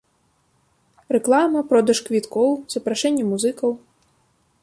Рэклама, 1.15 1.61
продаж 1.73 1.97
квіткоў, 2.09 2.49
запрашэнне 2.77 3.23
музыкаў. 3.35 3.71